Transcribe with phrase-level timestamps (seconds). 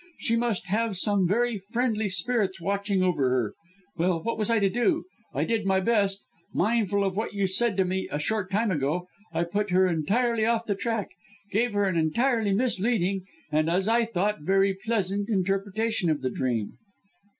[0.17, 3.53] She must have some very friendly spirits watching over her.
[3.97, 4.19] Well!
[4.23, 5.03] what was I to do?
[5.31, 6.23] I did my best.
[6.55, 10.43] Mindful of what you said to me a short time ago, I put her entirely
[10.43, 11.11] off the track;
[11.51, 16.79] gave her an entirely misleading and as I thought very pleasant interpretation of the dream."